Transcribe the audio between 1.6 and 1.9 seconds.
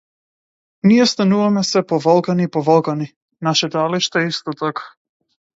сѐ